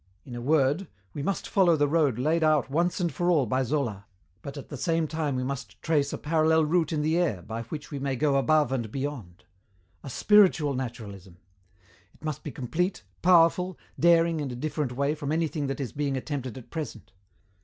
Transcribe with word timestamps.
In 0.25 0.33
a 0.33 0.41
word, 0.41 0.87
we 1.13 1.21
must 1.21 1.47
follow 1.47 1.75
the 1.75 1.87
road 1.87 2.17
laid 2.17 2.43
out 2.43 2.71
once 2.71 2.99
and 2.99 3.13
for 3.13 3.29
all 3.29 3.45
by 3.45 3.61
Zola, 3.61 4.07
but 4.41 4.57
at 4.57 4.69
the 4.69 4.75
same 4.75 5.07
time 5.07 5.35
we 5.35 5.43
must 5.43 5.79
trace 5.83 6.11
a 6.11 6.17
parallel 6.17 6.65
route 6.65 6.91
in 6.91 7.03
the 7.03 7.19
air 7.19 7.43
by 7.43 7.61
which 7.65 7.91
we 7.91 7.99
may 7.99 8.15
go 8.15 8.37
above 8.37 8.71
and 8.71 8.91
beyond.... 8.91 9.43
A 10.03 10.09
spiritual 10.09 10.73
naturalism! 10.73 11.37
It 12.15 12.23
must 12.23 12.41
be 12.43 12.49
complete, 12.49 13.03
powerful, 13.21 13.77
daring 13.99 14.39
in 14.39 14.49
a 14.49 14.55
different 14.55 14.93
way 14.93 15.13
from 15.13 15.31
anything 15.31 15.67
that 15.67 15.79
is 15.79 15.91
being 15.91 16.17
attempted 16.17 16.57
at 16.57 16.71
present. 16.71 17.11